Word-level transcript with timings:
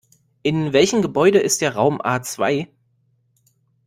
In 0.41 0.73
welchem 0.73 1.03
Gebäude 1.03 1.37
ist 1.37 1.61
der 1.61 1.75
Raum 1.75 2.01
A 2.03 2.23
zwei? 2.23 2.67